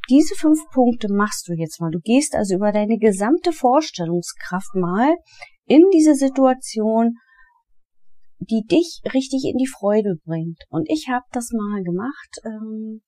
diese 0.10 0.36
fünf 0.36 0.60
Punkte 0.72 1.12
machst 1.12 1.48
du 1.48 1.54
jetzt 1.54 1.82
mal. 1.82 1.92
Du 1.92 2.00
gehst 2.00 2.36
also 2.36 2.56
über 2.56 2.72
deine 2.72 2.98
gesamte 2.98 3.52
Vorstellungskraft 3.52 4.74
mal 4.76 5.14
in 5.66 5.84
diese 5.92 6.16
Situation 6.16 7.16
die 8.40 8.64
dich 8.70 9.02
richtig 9.14 9.46
in 9.46 9.58
die 9.58 9.68
Freude 9.68 10.16
bringt. 10.24 10.60
Und 10.70 10.90
ich 10.90 11.08
habe 11.10 11.26
das 11.32 11.52
mal 11.52 11.84
gemacht 11.84 12.38
ähm, 12.46 13.02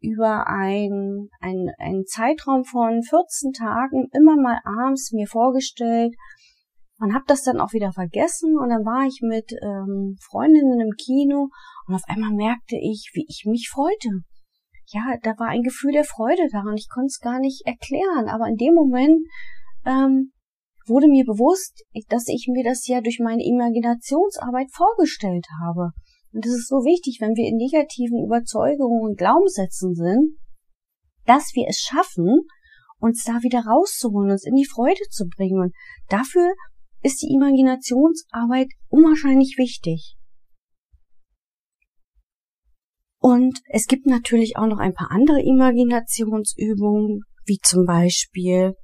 über 0.00 0.46
ein, 0.46 1.28
ein, 1.40 1.70
einen 1.78 2.04
Zeitraum 2.06 2.64
von 2.64 3.02
14 3.02 3.52
Tagen, 3.52 4.08
immer 4.12 4.36
mal 4.36 4.60
abends 4.64 5.12
mir 5.12 5.26
vorgestellt 5.26 6.14
und 7.00 7.14
habe 7.14 7.24
das 7.26 7.42
dann 7.42 7.60
auch 7.60 7.72
wieder 7.72 7.92
vergessen. 7.92 8.56
Und 8.58 8.70
dann 8.70 8.84
war 8.84 9.06
ich 9.06 9.20
mit 9.22 9.52
ähm, 9.62 10.16
Freundinnen 10.22 10.80
im 10.80 10.92
Kino 10.96 11.48
und 11.86 11.94
auf 11.94 12.02
einmal 12.06 12.32
merkte 12.32 12.76
ich, 12.76 13.10
wie 13.14 13.26
ich 13.28 13.44
mich 13.46 13.68
freute. 13.70 14.22
Ja, 14.92 15.16
da 15.22 15.38
war 15.38 15.48
ein 15.48 15.62
Gefühl 15.62 15.92
der 15.92 16.04
Freude 16.04 16.48
daran. 16.50 16.74
Ich 16.76 16.88
konnte 16.88 17.06
es 17.06 17.20
gar 17.20 17.38
nicht 17.38 17.62
erklären, 17.64 18.28
aber 18.28 18.48
in 18.48 18.56
dem 18.56 18.74
Moment 18.74 19.20
ähm, 19.86 20.32
wurde 20.86 21.06
mir 21.06 21.24
bewusst, 21.24 21.84
dass 22.08 22.26
ich 22.26 22.48
mir 22.50 22.64
das 22.64 22.86
ja 22.86 23.00
durch 23.00 23.20
meine 23.20 23.44
Imaginationsarbeit 23.44 24.68
vorgestellt 24.72 25.46
habe. 25.64 25.92
Und 26.32 26.46
es 26.46 26.52
ist 26.52 26.68
so 26.68 26.76
wichtig, 26.84 27.18
wenn 27.20 27.34
wir 27.34 27.48
in 27.48 27.56
negativen 27.56 28.24
Überzeugungen 28.24 29.02
und 29.02 29.18
Glaubenssätzen 29.18 29.94
sind, 29.94 30.38
dass 31.26 31.52
wir 31.54 31.66
es 31.68 31.78
schaffen, 31.78 32.46
uns 32.98 33.24
da 33.24 33.42
wieder 33.42 33.64
rauszuholen, 33.66 34.30
uns 34.30 34.44
in 34.44 34.54
die 34.54 34.66
Freude 34.66 35.02
zu 35.10 35.26
bringen. 35.26 35.60
Und 35.60 35.74
dafür 36.08 36.52
ist 37.02 37.22
die 37.22 37.32
Imaginationsarbeit 37.34 38.68
unwahrscheinlich 38.88 39.56
wichtig. 39.58 40.16
Und 43.18 43.60
es 43.68 43.86
gibt 43.86 44.06
natürlich 44.06 44.56
auch 44.56 44.66
noch 44.66 44.78
ein 44.78 44.94
paar 44.94 45.10
andere 45.10 45.42
Imaginationsübungen, 45.42 47.22
wie 47.44 47.58
zum 47.62 47.84
Beispiel 47.84 48.74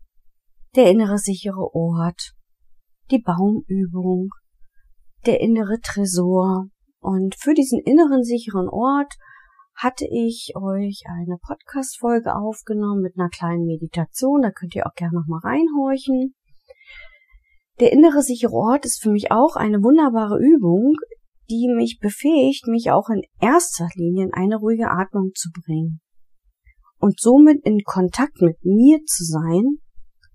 der 0.74 0.90
innere 0.90 1.18
sichere 1.18 1.74
Ort, 1.74 2.32
die 3.10 3.20
Baumübung, 3.20 4.28
der 5.24 5.40
innere 5.40 5.80
Tresor. 5.80 6.66
Und 7.06 7.36
für 7.38 7.54
diesen 7.54 7.78
inneren 7.78 8.24
sicheren 8.24 8.68
Ort 8.68 9.14
hatte 9.76 10.08
ich 10.10 10.54
euch 10.56 11.04
eine 11.06 11.36
Podcast-Folge 11.40 12.34
aufgenommen 12.34 13.00
mit 13.00 13.16
einer 13.16 13.28
kleinen 13.28 13.64
Meditation. 13.64 14.42
Da 14.42 14.50
könnt 14.50 14.74
ihr 14.74 14.88
auch 14.88 14.94
gerne 14.94 15.20
nochmal 15.20 15.38
reinhorchen. 15.44 16.34
Der 17.78 17.92
innere 17.92 18.22
sichere 18.22 18.54
Ort 18.54 18.84
ist 18.84 19.00
für 19.00 19.12
mich 19.12 19.30
auch 19.30 19.54
eine 19.54 19.84
wunderbare 19.84 20.36
Übung, 20.40 20.94
die 21.48 21.72
mich 21.76 22.00
befähigt, 22.00 22.66
mich 22.66 22.90
auch 22.90 23.08
in 23.08 23.22
erster 23.40 23.88
Linie 23.94 24.24
in 24.24 24.34
eine 24.34 24.56
ruhige 24.56 24.90
Atmung 24.90 25.30
zu 25.36 25.50
bringen 25.52 26.00
und 26.98 27.20
somit 27.20 27.64
in 27.64 27.82
Kontakt 27.84 28.42
mit 28.42 28.56
mir 28.64 28.98
zu 29.04 29.22
sein 29.22 29.76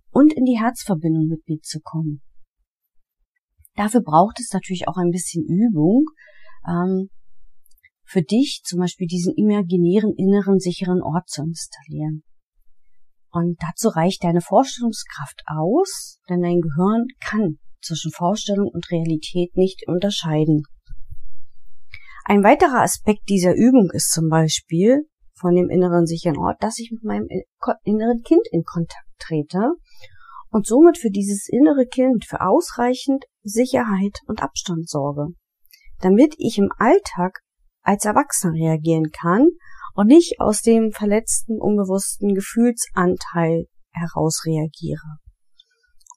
und 0.10 0.32
in 0.32 0.46
die 0.46 0.58
Herzverbindung 0.58 1.28
mit 1.28 1.46
mir 1.50 1.60
zu 1.64 1.82
kommen. 1.82 2.22
Dafür 3.76 4.02
braucht 4.02 4.40
es 4.40 4.54
natürlich 4.54 4.88
auch 4.88 4.96
ein 4.96 5.12
bisschen 5.12 5.44
Übung. 5.44 6.06
Ähm, 6.68 7.10
für 8.04 8.22
dich 8.22 8.62
zum 8.66 8.80
Beispiel 8.80 9.08
diesen 9.08 9.34
imaginären 9.36 10.14
inneren 10.16 10.60
sicheren 10.60 11.02
Ort 11.02 11.30
zu 11.30 11.44
installieren. 11.44 12.24
Und 13.32 13.58
dazu 13.62 13.88
reicht 13.88 14.24
deine 14.24 14.42
Vorstellungskraft 14.42 15.42
aus, 15.46 16.20
denn 16.30 16.42
dein 16.42 16.60
Gehirn 16.60 17.06
kann 17.22 17.60
zwischen 17.82 18.12
Vorstellung 18.12 18.68
und 18.68 18.92
Realität 18.92 19.56
nicht 19.56 19.88
unterscheiden. 19.88 20.64
Ein 22.26 22.44
weiterer 22.44 22.82
Aspekt 22.82 23.30
dieser 23.30 23.56
Übung 23.56 23.90
ist 23.92 24.12
zum 24.12 24.30
Beispiel 24.30 25.08
von 25.34 25.56
dem 25.56 25.70
inneren 25.70 26.06
sicheren 26.06 26.38
Ort, 26.38 26.62
dass 26.62 26.78
ich 26.78 26.92
mit 26.92 27.04
meinem 27.04 27.28
inneren 27.84 28.22
Kind 28.24 28.42
in 28.52 28.64
Kontakt 28.64 29.08
trete 29.18 29.72
und 30.50 30.68
somit 30.68 30.98
für 30.98 31.10
dieses 31.10 31.48
innere 31.50 31.88
Kind 31.88 32.26
für 32.26 32.42
ausreichend 32.42 33.26
Sicherheit 33.42 34.20
und 34.28 34.44
Abstand 34.44 34.88
sorge, 34.88 35.28
damit 36.02 36.36
ich 36.38 36.58
im 36.58 36.70
Alltag 36.78 37.40
als 37.84 38.06
Erwachsener 38.06 38.54
reagieren 38.54 39.12
kann 39.12 39.48
und 39.96 40.08
nicht 40.08 40.40
aus 40.40 40.62
dem 40.62 40.92
verletzten, 40.92 41.60
unbewussten 41.60 42.34
Gefühlsanteil 42.34 43.66
heraus 43.92 44.44
reagiere. 44.46 45.18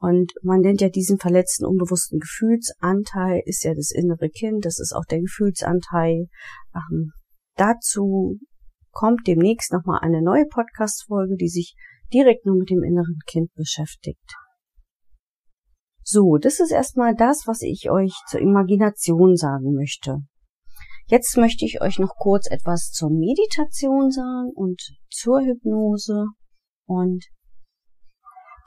Und 0.00 0.33
man 0.43 0.61
nennt 0.61 0.81
ja 0.81 0.91
diesen 0.91 1.19
verletzten, 1.19 1.64
unbewussten 1.64 2.19
Gefühlsanteil, 2.19 3.41
ist 3.47 3.64
ja 3.64 3.75
das 3.75 3.91
innere 3.91 4.29
Kind, 4.29 4.64
das 4.64 4.79
ist 4.79 4.93
auch 4.95 5.05
der 5.09 5.21
Gefühlsanteil. 5.21 6.26
Ähm, 6.75 7.12
dazu 7.57 8.38
kommt 8.91 9.26
demnächst 9.26 9.73
nochmal 9.73 10.00
eine 10.03 10.23
neue 10.23 10.45
Podcast-Folge, 10.47 11.37
die 11.37 11.49
sich 11.49 11.75
direkt 12.12 12.45
nur 12.45 12.57
mit 12.57 12.71
dem 12.71 12.83
inneren 12.83 13.19
Kind 13.26 13.53
beschäftigt. 13.55 14.37
So, 16.06 16.37
das 16.37 16.61
ist 16.61 16.70
erstmal 16.70 17.14
das, 17.14 17.44
was 17.46 17.62
ich 17.62 17.90
euch 17.90 18.12
zur 18.28 18.40
Imagination 18.40 19.37
sagen 19.37 19.73
möchte. 19.75 20.18
Jetzt 21.06 21.37
möchte 21.38 21.64
ich 21.64 21.80
euch 21.80 21.99
noch 21.99 22.14
kurz 22.16 22.50
etwas 22.50 22.90
zur 22.90 23.11
Meditation 23.11 24.11
sagen 24.11 24.50
und 24.54 24.80
zur 25.11 25.40
Hypnose. 25.40 26.26
Und 26.87 27.25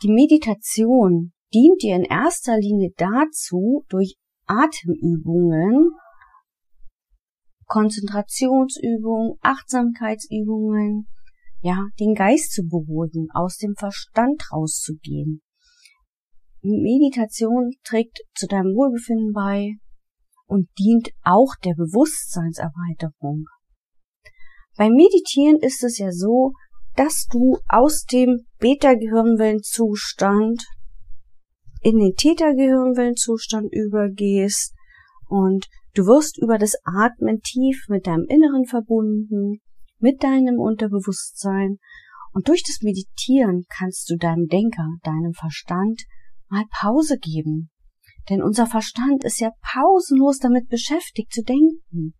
die 0.02 0.12
Meditation 0.12 1.32
dient 1.54 1.82
dir 1.82 1.96
in 1.96 2.04
erster 2.04 2.58
Linie 2.58 2.90
dazu, 2.98 3.86
durch 3.90 4.16
Atemübungen, 4.48 5.92
Konzentrationsübungen, 7.66 9.38
Achtsamkeitsübungen, 9.42 11.08
ja, 11.62 11.86
den 12.00 12.16
Geist 12.16 12.54
zu 12.54 12.64
beruhigen, 12.64 13.28
aus 13.34 13.58
dem 13.58 13.76
Verstand 13.76 14.44
rauszugehen. 14.52 15.42
Meditation 16.62 17.72
trägt 17.84 18.20
zu 18.36 18.48
deinem 18.48 18.76
Wohlbefinden 18.76 19.34
bei 19.34 19.74
und 20.48 20.70
dient 20.80 21.12
auch 21.24 21.56
der 21.64 21.76
Bewusstseinserweiterung. 21.76 23.46
Beim 24.78 24.94
Meditieren 24.94 25.58
ist 25.60 25.84
es 25.84 25.98
ja 25.98 26.12
so, 26.12 26.54
dass 26.96 27.28
du 27.32 27.58
aus 27.68 28.06
dem 28.06 28.46
Beta-Gehirnwellenzustand 28.60 30.66
in 31.82 32.00
den 32.00 32.16
Theta-Gehirnwellenzustand 32.16 33.72
übergehst 33.72 34.74
und 35.28 35.68
du 35.94 36.06
wirst 36.06 36.40
über 36.42 36.58
das 36.58 36.76
Atmen 36.84 37.42
tief 37.42 37.86
mit 37.88 38.08
deinem 38.08 38.26
Inneren 38.28 38.66
verbunden, 38.66 39.62
mit 40.00 40.24
deinem 40.24 40.60
Unterbewusstsein 40.60 41.78
und 42.34 42.48
durch 42.48 42.64
das 42.64 42.82
Meditieren 42.82 43.66
kannst 43.70 44.10
du 44.10 44.18
deinem 44.18 44.48
Denker, 44.48 44.88
deinem 45.04 45.34
Verstand 45.34 46.04
mal 46.50 46.64
Pause 46.72 47.18
geben. 47.18 47.70
Denn 48.30 48.42
unser 48.42 48.68
Verstand 48.68 49.24
ist 49.24 49.40
ja 49.40 49.52
pausenlos 49.62 50.40
damit 50.40 50.68
beschäftigt 50.68 51.32
zu 51.32 51.44
denken. 51.44 52.14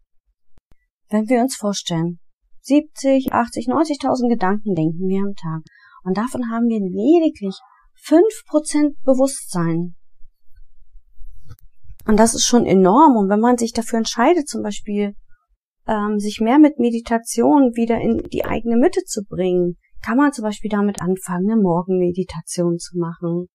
Wenn 1.10 1.28
wir 1.28 1.42
uns 1.42 1.56
vorstellen, 1.56 2.20
70, 2.62 3.32
80, 3.32 3.68
90.000 3.68 4.30
Gedanken 4.30 4.76
denken 4.76 5.08
wir 5.08 5.22
am 5.22 5.36
Tag 5.36 5.62
und 6.04 6.18
davon 6.18 6.50
haben 6.50 6.68
wir 6.68 6.80
lediglich 6.80 7.58
5% 8.06 8.96
Bewusstsein. 9.04 9.96
Und 12.06 12.18
das 12.18 12.34
ist 12.34 12.46
schon 12.46 12.66
enorm. 12.66 13.18
Und 13.18 13.30
wenn 13.30 13.40
man 13.40 13.58
sich 13.58 13.74
dafür 13.74 13.98
entscheidet, 13.98 14.48
zum 14.48 14.64
Beispiel 14.64 15.14
ähm, 15.88 16.20
sich 16.20 16.40
mehr 16.40 16.60
mit 16.60 16.80
Meditation 16.80 17.76
wieder 17.76 18.00
in 18.00 18.18
die 18.32 18.46
eigene 18.46 18.78
Mitte 18.78 19.04
zu 19.04 19.24
bringen, 19.24 19.78
kann 20.02 20.18
man 20.18 20.32
zum 20.32 20.44
Beispiel 20.44 20.70
damit 20.70 21.02
anfangen, 21.02 21.52
eine 21.52 21.62
Morgenmeditation 21.62 22.78
zu 22.78 22.98
machen, 22.98 23.48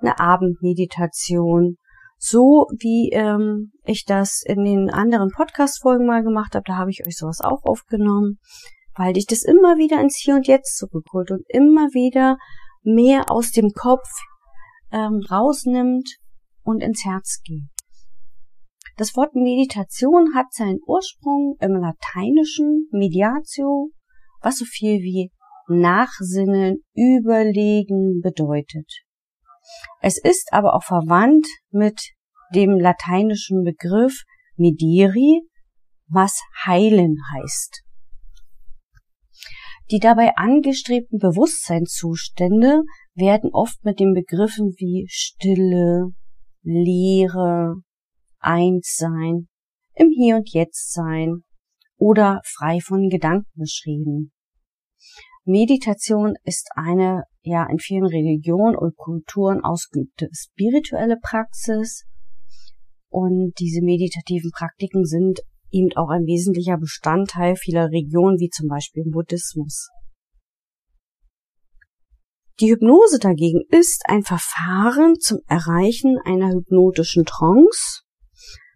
eine 0.00 0.18
Abendmeditation, 0.18 1.76
so 2.18 2.66
wie 2.78 3.10
ähm, 3.12 3.72
ich 3.84 4.04
das 4.04 4.42
in 4.44 4.64
den 4.64 4.90
anderen 4.90 5.30
Podcast-Folgen 5.30 6.06
mal 6.06 6.22
gemacht 6.22 6.54
habe. 6.54 6.64
Da 6.66 6.76
habe 6.76 6.90
ich 6.90 7.06
euch 7.06 7.16
sowas 7.16 7.40
auch 7.40 7.64
aufgenommen, 7.64 8.38
weil 8.96 9.12
dich 9.12 9.26
das 9.26 9.44
immer 9.44 9.76
wieder 9.76 10.00
ins 10.00 10.16
Hier 10.16 10.34
und 10.34 10.46
Jetzt 10.46 10.76
zurückholt 10.76 11.30
und 11.30 11.42
immer 11.48 11.88
wieder 11.92 12.36
mehr 12.82 13.30
aus 13.30 13.52
dem 13.52 13.70
Kopf 13.70 14.08
ähm, 14.90 15.20
rausnimmt 15.30 16.16
und 16.62 16.82
ins 16.82 17.04
Herz 17.04 17.40
geht. 17.44 17.68
Das 18.96 19.14
Wort 19.14 19.34
Meditation 19.34 20.34
hat 20.34 20.52
seinen 20.52 20.80
Ursprung 20.84 21.56
im 21.60 21.76
Lateinischen 21.76 22.88
Mediatio, 22.90 23.90
was 24.42 24.58
so 24.58 24.64
viel 24.64 25.00
wie 25.02 25.30
Nachsinnen, 25.68 26.82
Überlegen 26.94 28.20
bedeutet. 28.22 29.07
Es 30.00 30.18
ist 30.18 30.52
aber 30.52 30.74
auch 30.74 30.84
verwandt 30.84 31.46
mit 31.70 32.00
dem 32.54 32.78
lateinischen 32.78 33.64
Begriff 33.64 34.22
mediri, 34.56 35.42
was 36.08 36.40
heilen 36.64 37.16
heißt. 37.34 37.82
Die 39.90 39.98
dabei 39.98 40.36
angestrebten 40.36 41.18
Bewusstseinszustände 41.18 42.82
werden 43.14 43.50
oft 43.52 43.82
mit 43.84 44.00
den 44.00 44.12
Begriffen 44.12 44.74
wie 44.76 45.06
Stille, 45.08 46.10
Leere, 46.62 47.76
Einssein, 48.38 49.48
im 49.94 50.10
Hier 50.10 50.36
und 50.36 50.52
Jetzt 50.52 50.92
sein 50.92 51.42
oder 51.96 52.40
frei 52.44 52.80
von 52.80 53.08
Gedanken 53.08 53.50
beschrieben. 53.54 54.32
Meditation 55.44 56.34
ist 56.44 56.68
eine 56.76 57.24
ja 57.48 57.66
in 57.70 57.78
vielen 57.78 58.06
Religionen 58.06 58.76
und 58.76 58.96
Kulturen 58.96 59.64
ausgeübte 59.64 60.28
spirituelle 60.32 61.16
Praxis 61.22 62.04
und 63.10 63.52
diese 63.58 63.82
meditativen 63.82 64.50
Praktiken 64.50 65.04
sind 65.04 65.40
eben 65.70 65.88
auch 65.96 66.10
ein 66.10 66.26
wesentlicher 66.26 66.78
Bestandteil 66.78 67.56
vieler 67.56 67.90
Regionen, 67.90 68.38
wie 68.38 68.50
zum 68.50 68.68
Beispiel 68.68 69.04
im 69.04 69.12
Buddhismus. 69.12 69.88
Die 72.60 72.70
Hypnose 72.70 73.18
dagegen 73.20 73.62
ist 73.70 74.02
ein 74.08 74.22
Verfahren 74.22 75.14
zum 75.20 75.38
Erreichen 75.46 76.18
einer 76.24 76.50
hypnotischen 76.50 77.24
Trance. 77.24 78.02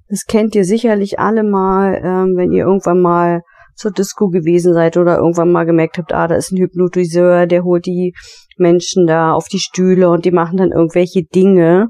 Das 0.08 0.24
kennt 0.24 0.54
ihr 0.54 0.64
sicherlich 0.64 1.18
alle 1.18 1.42
mal, 1.42 1.96
ähm, 1.96 2.36
wenn 2.36 2.52
ihr 2.52 2.64
irgendwann 2.64 3.00
mal 3.00 3.42
zur 3.74 3.90
Disco 3.90 4.28
gewesen 4.28 4.72
seid 4.74 4.96
oder 4.96 5.16
irgendwann 5.16 5.50
mal 5.50 5.64
gemerkt 5.64 5.98
habt, 5.98 6.12
ah, 6.12 6.28
da 6.28 6.36
ist 6.36 6.52
ein 6.52 6.58
Hypnotiseur, 6.58 7.46
der 7.46 7.64
holt 7.64 7.86
die 7.86 8.14
Menschen 8.58 9.06
da 9.06 9.32
auf 9.32 9.48
die 9.48 9.58
Stühle 9.58 10.10
und 10.10 10.24
die 10.24 10.30
machen 10.30 10.56
dann 10.56 10.72
irgendwelche 10.72 11.22
Dinge, 11.22 11.88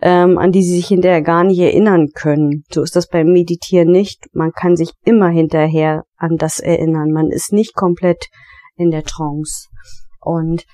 ähm, 0.00 0.38
an 0.38 0.52
die 0.52 0.62
sie 0.62 0.76
sich 0.76 0.88
hinterher 0.88 1.22
gar 1.22 1.44
nicht 1.44 1.58
erinnern 1.58 2.08
können. 2.14 2.64
So 2.70 2.82
ist 2.82 2.96
das 2.96 3.08
beim 3.08 3.28
Meditieren 3.28 3.90
nicht. 3.90 4.26
Man 4.32 4.52
kann 4.52 4.76
sich 4.76 4.90
immer 5.04 5.28
hinterher 5.28 6.02
an 6.16 6.36
das 6.36 6.58
erinnern. 6.58 7.10
Man 7.12 7.30
ist 7.30 7.52
nicht 7.52 7.74
komplett 7.74 8.26
in 8.76 8.90
der 8.90 9.04
Trance. 9.04 9.68
Und 10.20 10.64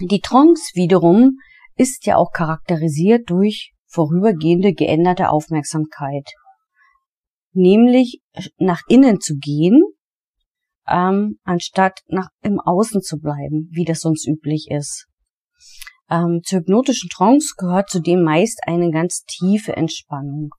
die 0.00 0.20
Trance 0.20 0.70
wiederum 0.74 1.38
ist 1.76 2.06
ja 2.06 2.16
auch 2.16 2.30
charakterisiert 2.32 3.28
durch 3.28 3.72
vorübergehende 3.86 4.72
geänderte 4.72 5.30
Aufmerksamkeit. 5.30 6.28
Nämlich 7.52 8.20
nach 8.58 8.82
innen 8.88 9.20
zu 9.20 9.36
gehen, 9.36 9.82
ähm, 10.90 11.38
anstatt 11.44 12.00
nach 12.08 12.28
im 12.42 12.60
Außen 12.60 13.02
zu 13.02 13.18
bleiben, 13.18 13.68
wie 13.70 13.84
das 13.84 14.00
sonst 14.00 14.26
üblich 14.26 14.68
ist. 14.70 15.06
Ähm, 16.10 16.40
zur 16.44 16.60
hypnotischen 16.60 17.10
Trance 17.10 17.54
gehört 17.56 17.90
zudem 17.90 18.22
meist 18.22 18.60
eine 18.66 18.90
ganz 18.90 19.24
tiefe 19.24 19.76
Entspannung. 19.76 20.50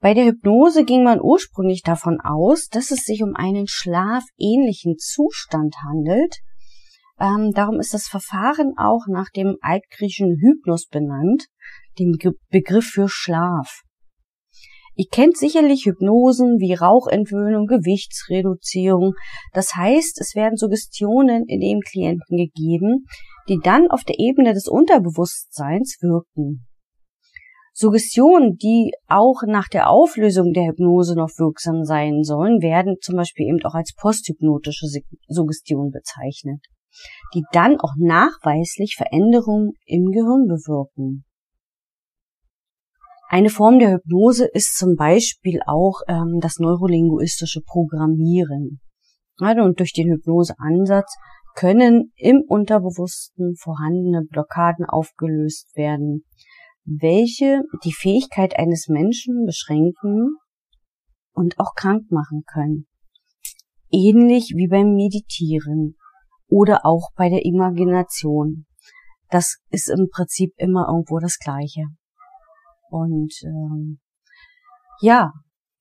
Bei 0.00 0.14
der 0.14 0.26
Hypnose 0.26 0.84
ging 0.84 1.02
man 1.02 1.20
ursprünglich 1.20 1.82
davon 1.82 2.20
aus, 2.20 2.68
dass 2.68 2.90
es 2.90 3.04
sich 3.04 3.22
um 3.22 3.34
einen 3.34 3.66
schlafähnlichen 3.66 4.96
Zustand 4.98 5.76
handelt, 5.82 6.36
ähm, 7.20 7.52
darum 7.52 7.78
ist 7.78 7.94
das 7.94 8.06
Verfahren 8.06 8.74
auch 8.76 9.06
nach 9.06 9.30
dem 9.30 9.56
altgriechischen 9.60 10.36
Hypnos 10.40 10.86
benannt, 10.86 11.46
dem 11.98 12.16
Begriff 12.50 12.86
für 12.86 13.08
Schlaf. 13.08 13.82
Ihr 14.96 15.06
kennt 15.10 15.36
sicherlich 15.36 15.86
Hypnosen 15.86 16.58
wie 16.58 16.74
Rauchentwöhnung, 16.74 17.66
Gewichtsreduzierung. 17.66 19.14
Das 19.52 19.74
heißt, 19.74 20.20
es 20.20 20.34
werden 20.34 20.56
Suggestionen 20.56 21.44
in 21.46 21.60
dem 21.60 21.80
Klienten 21.80 22.36
gegeben, 22.36 23.06
die 23.48 23.58
dann 23.62 23.90
auf 23.90 24.04
der 24.04 24.18
Ebene 24.18 24.54
des 24.54 24.68
Unterbewusstseins 24.68 25.98
wirken. 26.00 26.66
Suggestionen, 27.72 28.56
die 28.56 28.92
auch 29.08 29.42
nach 29.46 29.66
der 29.68 29.90
Auflösung 29.90 30.52
der 30.52 30.68
Hypnose 30.68 31.16
noch 31.16 31.30
wirksam 31.38 31.84
sein 31.84 32.22
sollen, 32.22 32.62
werden 32.62 32.96
zum 33.00 33.16
Beispiel 33.16 33.48
eben 33.48 33.58
auch 33.64 33.74
als 33.74 33.94
posthypnotische 33.96 34.86
Suggestion 35.26 35.90
bezeichnet 35.90 36.60
die 37.34 37.44
dann 37.52 37.78
auch 37.80 37.94
nachweislich 37.98 38.94
Veränderungen 38.96 39.72
im 39.86 40.10
Gehirn 40.10 40.46
bewirken. 40.46 41.24
Eine 43.28 43.50
Form 43.50 43.78
der 43.78 43.92
Hypnose 43.92 44.46
ist 44.52 44.76
zum 44.76 44.96
Beispiel 44.96 45.60
auch 45.66 46.00
ähm, 46.08 46.38
das 46.40 46.58
neurolinguistische 46.58 47.62
Programmieren. 47.62 48.80
Und 49.40 49.80
durch 49.80 49.92
den 49.92 50.12
Hypnoseansatz 50.12 51.16
können 51.56 52.12
im 52.16 52.42
Unterbewussten 52.46 53.56
vorhandene 53.56 54.22
Blockaden 54.28 54.84
aufgelöst 54.84 55.74
werden, 55.74 56.24
welche 56.84 57.62
die 57.84 57.92
Fähigkeit 57.92 58.58
eines 58.58 58.88
Menschen 58.88 59.44
beschränken 59.46 60.36
und 61.32 61.58
auch 61.58 61.74
krank 61.74 62.10
machen 62.10 62.42
können. 62.46 62.86
Ähnlich 63.90 64.52
wie 64.56 64.68
beim 64.68 64.94
Meditieren 64.94 65.96
oder 66.48 66.84
auch 66.84 67.10
bei 67.16 67.28
der 67.28 67.44
Imagination. 67.44 68.66
Das 69.30 69.56
ist 69.70 69.88
im 69.88 70.08
Prinzip 70.10 70.52
immer 70.56 70.86
irgendwo 70.88 71.18
das 71.18 71.38
Gleiche. 71.38 71.86
Und 72.94 73.34
ähm, 73.42 73.98
ja, 75.00 75.32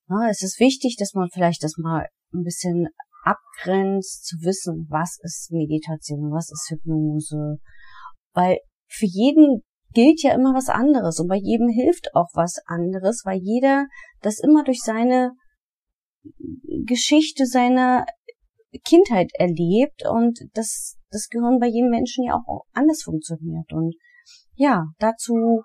na, 0.08 0.30
es 0.32 0.42
ist 0.42 0.60
wichtig, 0.60 0.96
dass 0.98 1.14
man 1.14 1.30
vielleicht 1.32 1.64
das 1.64 1.78
mal 1.78 2.08
ein 2.34 2.42
bisschen 2.42 2.88
abgrenzt, 3.24 4.26
zu 4.26 4.38
wissen, 4.38 4.88
was 4.90 5.20
ist 5.22 5.52
Meditation, 5.52 6.32
was 6.32 6.50
ist 6.52 6.72
Hypnose. 6.72 7.60
Weil 8.34 8.58
für 8.88 9.06
jeden 9.06 9.62
gilt 9.94 10.24
ja 10.24 10.34
immer 10.34 10.56
was 10.56 10.70
anderes 10.70 11.20
und 11.20 11.28
bei 11.28 11.38
jedem 11.38 11.70
hilft 11.70 12.16
auch 12.16 12.30
was 12.34 12.56
anderes, 12.66 13.22
weil 13.26 13.40
jeder 13.44 13.86
das 14.22 14.40
immer 14.40 14.64
durch 14.64 14.82
seine 14.82 15.34
Geschichte, 16.86 17.46
seine 17.46 18.06
Kindheit 18.86 19.30
erlebt 19.38 20.02
und 20.10 20.40
das, 20.56 20.98
das 21.12 21.28
Gehirn 21.30 21.60
bei 21.60 21.68
jedem 21.68 21.92
Menschen 21.92 22.26
ja 22.26 22.34
auch 22.34 22.64
anders 22.74 23.04
funktioniert. 23.04 23.72
Und 23.72 23.94
ja, 24.56 24.88
dazu 24.98 25.62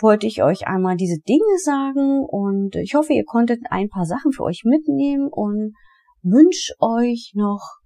wollte 0.00 0.26
ich 0.26 0.42
euch 0.42 0.66
einmal 0.66 0.96
diese 0.96 1.18
Dinge 1.20 1.58
sagen 1.62 2.24
und 2.26 2.76
ich 2.76 2.94
hoffe, 2.94 3.12
ihr 3.12 3.24
konntet 3.24 3.60
ein 3.70 3.88
paar 3.88 4.04
Sachen 4.04 4.32
für 4.32 4.44
euch 4.44 4.62
mitnehmen 4.64 5.28
und 5.30 5.74
wünsche 6.22 6.74
euch 6.80 7.32
noch 7.34 7.78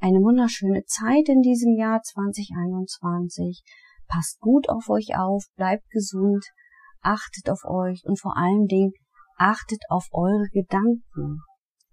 eine 0.00 0.18
wunderschöne 0.18 0.84
Zeit 0.84 1.28
in 1.28 1.42
diesem 1.42 1.74
Jahr 1.76 2.02
2021. 2.02 3.62
Passt 4.08 4.40
gut 4.40 4.68
auf 4.68 4.88
euch 4.88 5.16
auf, 5.16 5.44
bleibt 5.56 5.88
gesund, 5.90 6.44
achtet 7.00 7.48
auf 7.48 7.64
euch 7.64 8.02
und 8.04 8.20
vor 8.20 8.36
allen 8.36 8.66
Dingen 8.66 8.92
achtet 9.36 9.80
auf 9.88 10.08
eure 10.12 10.48
Gedanken. 10.52 11.40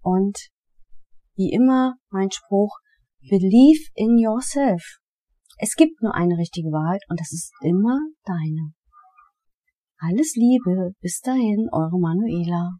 Und 0.02 0.38
wie 1.36 1.52
immer 1.52 1.94
mein 2.10 2.30
Spruch, 2.30 2.76
believe 3.20 3.90
in 3.94 4.18
yourself. 4.18 4.98
Es 5.58 5.74
gibt 5.74 6.02
nur 6.02 6.14
eine 6.14 6.36
richtige 6.36 6.70
Wahrheit 6.70 7.02
und 7.08 7.20
das 7.20 7.32
ist 7.32 7.52
immer 7.62 7.98
deine. 8.24 8.72
Alles 10.02 10.34
Liebe, 10.34 10.94
bis 11.02 11.20
dahin, 11.20 11.68
eure 11.72 12.00
Manuela. 12.00 12.78